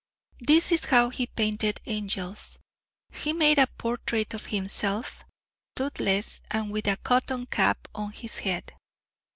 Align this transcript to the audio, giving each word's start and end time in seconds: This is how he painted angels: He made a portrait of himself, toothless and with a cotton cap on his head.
This 0.39 0.71
is 0.71 0.85
how 0.85 1.09
he 1.11 1.27
painted 1.27 1.79
angels: 1.85 2.57
He 3.13 3.33
made 3.33 3.59
a 3.59 3.67
portrait 3.67 4.33
of 4.33 4.47
himself, 4.47 5.23
toothless 5.75 6.41
and 6.49 6.71
with 6.71 6.87
a 6.87 6.97
cotton 6.97 7.45
cap 7.45 7.87
on 7.93 8.11
his 8.11 8.39
head. 8.39 8.73